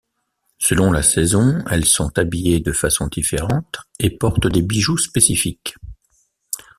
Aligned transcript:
Selon 0.57 0.91
la 0.91 1.03
saison, 1.03 1.63
elles 1.69 1.85
sont 1.85 2.17
habillées 2.17 2.59
de 2.59 2.71
façon 2.71 3.05
différentes 3.05 3.81
et 3.99 4.09
portent 4.09 4.47
des 4.47 4.63
bijoux 4.63 4.97
spécifiques. 4.97 5.75